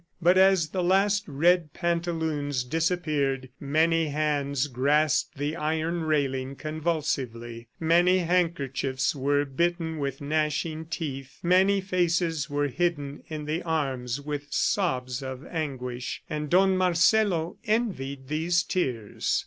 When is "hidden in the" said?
12.69-13.61